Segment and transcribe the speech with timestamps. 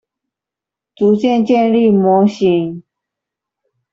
[0.95, 2.81] 逐漸建立模型